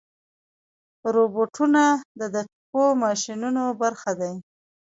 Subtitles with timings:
[1.13, 1.83] روبوټونه
[2.19, 4.33] د دقیقو ماشینونو برخه دي.